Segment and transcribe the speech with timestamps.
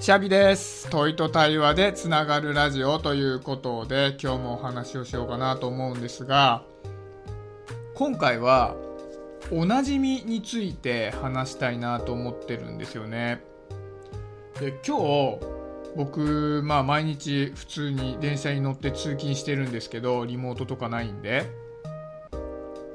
[0.00, 0.88] シャビです。
[0.90, 6.62] 問いと対話でつながるラジオということで、今日もお話をしようかなと思うんですが、
[7.96, 8.76] 今回は、
[9.50, 13.42] おなじみについて話したいなと思ってるんですよね。
[14.60, 15.40] で、今日、
[15.96, 21.50] 僕、まあ毎日普通に電車に乗って通勤してるんですけど、リモートとかないんで。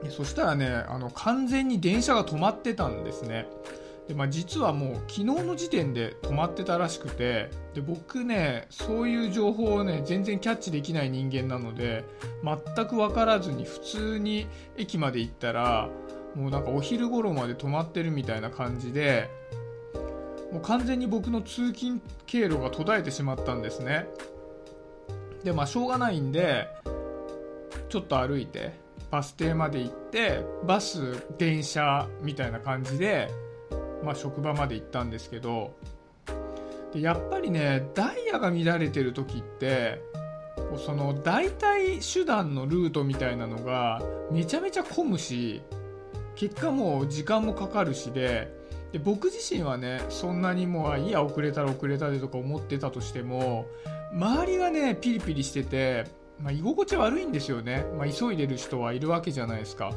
[0.03, 3.49] でそしたらね、あの、完全に電車が止まってたんですね。
[4.07, 12.03] でまあ、実はもう昨日の時点で止まってたらしくてで僕ねそういう情報をね全然キャッチできない人間なので
[12.43, 15.89] 全く分からずに普通に駅まで行ったら
[16.35, 19.29] もうなんかお昼頃まで止まってるみたいな感じで
[20.51, 24.05] もう完全に僕の通勤経路が途絶えてしまったんですね。
[25.43, 26.67] でまあしょうがないんで
[27.89, 28.73] ちょっと歩いて
[29.11, 33.29] バス停まで行ってバス電車みたいな感じで
[34.03, 35.75] まあ、職場まで行ったんですけど
[36.93, 40.01] でやっぱりねダイヤが乱れてる時って
[40.77, 44.01] その代替手段のルートみたいなのが
[44.31, 45.61] めちゃめちゃ混むし
[46.35, 48.51] 結果もう時間もかかるしで
[48.91, 53.65] で僕自身はねそんなにもういや遅れたら遅れたでとか思ってたとしても
[54.13, 56.05] 周りがねピリピリしてて、
[56.39, 59.91] まあ、居心地悪いんですよね、まあ、急いでる人はいるわけじゃないですか。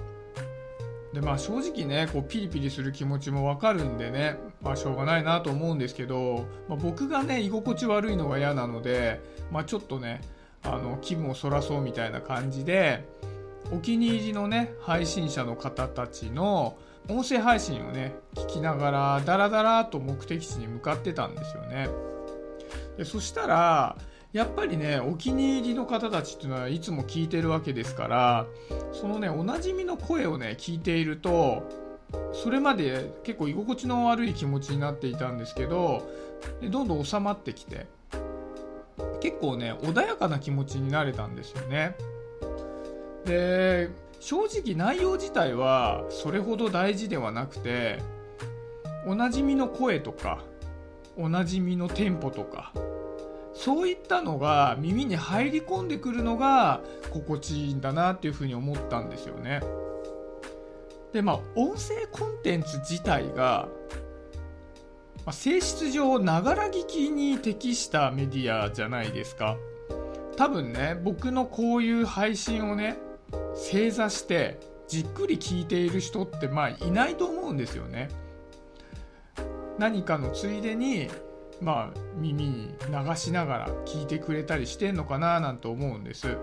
[1.12, 10.20] でまあ正直ねこうピリピリする気持ちもわかるんでね、まあ、しょうがないなと思うんですけど、まあ、僕がね居心地悪いのが嫌なので、まあ、ちょっとね
[10.62, 13.04] あの気分をそらそうみたいな感じで
[13.72, 16.76] お気に入りのね配信者の方たちの
[17.08, 21.88] 音声配信をね聞きながらダラダラと目的地に向かってたんですよね。
[22.96, 23.96] でそしたら
[24.36, 28.46] やっぱりねお気に入りの方たちっていうのはいつも聞いてるわけですから
[28.92, 31.62] そのねおなじみの声をね聞いていると
[32.34, 36.06] それまで結構居心地の悪い気持ちになっていたんですけど
[36.62, 37.86] どんどん収まってきて
[39.22, 41.96] 結構ね穏やかな気持ちになれたんですよね。
[43.24, 43.88] で
[44.20, 48.02] 正直内容自体はそれほど大事ではなくて
[49.06, 50.40] おなじみの声とか
[51.16, 52.74] おなじみのテンポとか
[53.56, 59.60] そういったのが耳に入り込んでくるのが心地いいんだなっていうふうに思ったんですよね。
[61.12, 63.68] でまあ音声コンテンツ自体が、
[65.24, 69.56] まあ、性質上ながら聞きに適したメディアじゃないですか。
[70.36, 72.98] 多分ね僕のこういう配信をね
[73.54, 78.10] 正座してじっくり聞いている人ってまあいないと思うんですよね。
[79.78, 81.08] 何かのついでに
[81.60, 86.36] まあ、耳に流しながら聞いてくれたりしてんのかななんて思うんです。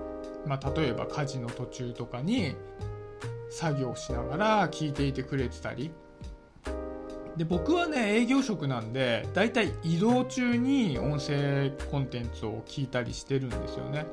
[0.46, 2.56] まあ、例えば家事の途中とかに
[3.50, 5.92] 作業しながら聞いていてくれてたり。
[7.38, 14.06] で僕はね営業職なんでだいたい移動中に音声コンテンツを聞いたりしてるんですよね。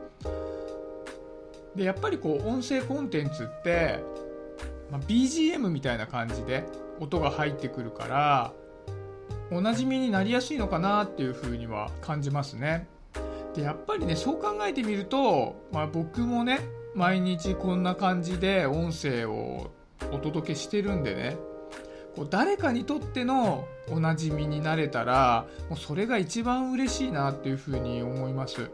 [1.74, 4.00] でやっぱりこう音声コンテンツって、
[4.90, 6.64] まあ、BGM みたいな感じで
[6.98, 8.52] 音が入ってくるから
[9.50, 12.86] おなじみになりやすいのかなっていうふうには感じますね。
[13.54, 16.60] でやっぱりねそう考えてみると、まあ、僕もね
[16.94, 19.70] 毎日こんな感じで音声を
[20.12, 21.36] お届けしてるんでね
[22.14, 28.70] こう誰かにとってのおなじみになれたらもうそれが一番嬉しいなっていうふうに思います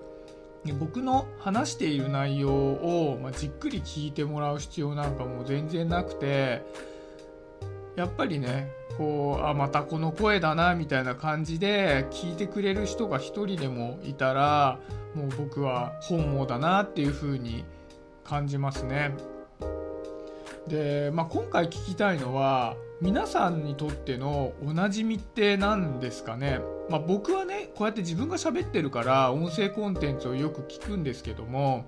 [0.65, 6.63] で僕の話している内容を、まあ、じっくり聞いてもらう必要なんかも全然なくて
[7.95, 14.79] やっぱりねこうあまたこの声だなみたいな感じで聞いてくれる人が一人でもいたら
[15.15, 17.65] もう僕は本望だなっていう風に
[18.25, 19.15] 感じますね。
[20.67, 31.87] で、まあ、今回聞きたいのは皆さんにとってのおなじみって何ですかね、まあ、僕はねこうやって自分が喋ってるから音声コンテンツをよく聞くんですけども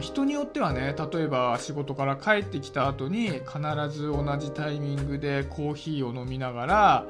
[0.00, 3.42] 人によってはね例えば仕事から帰ってきた後に必
[3.90, 7.06] ず同じタイミングでコーヒーを飲みながら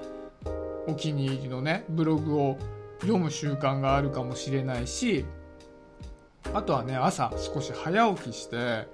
[0.86, 2.58] お気に入りのねブログを
[3.00, 5.24] 読む習慣があるかもしれないし
[6.54, 8.86] あとはね朝少し早起きして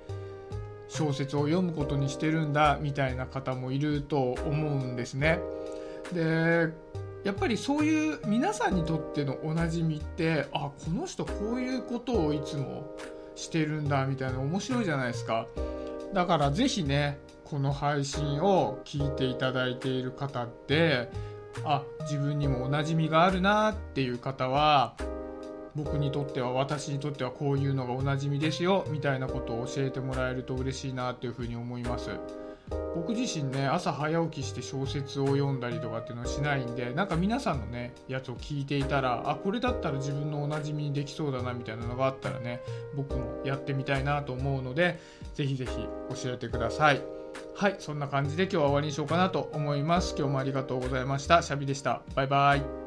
[0.88, 5.40] 小説を読むことにしてるんだみたいな方もいると思うんですね。
[6.12, 6.72] で
[7.25, 12.94] やっぱりそういう皆さんにとってのおなじみってあこの人こういうことをいつも
[13.34, 15.46] してるんだみたいな面白いじゃないですか。
[16.12, 21.08] だから是非ねこの配信を聞いていただいている方って
[21.64, 24.94] あ自分にもおなじみがあるなっていう方は
[25.75, 32.10] 僕にとっては私にとってはこういうのがおなじみですよみたいなことを教えてもらえると嬉しいなっていうふうに思います。
[32.94, 42.61] 僕自身ね朝早起きして小説を読んだりとかっていうのはしないんでなんか皆さんのねやつを聞いていたらあこれだったら自分のおなじみにできそうだなみたいなのがあったらね
[42.94, 44.99] 僕もやってみたいなと思うので
[45.34, 45.72] ぜひぜひ
[46.25, 47.02] 教えてください。
[47.56, 50.14] はいそんな感じで今日は終わりにしようかなと思います。
[50.17, 51.43] 今日もありがとうございました。
[51.43, 52.02] シャビでした。
[52.14, 52.83] バイバイ。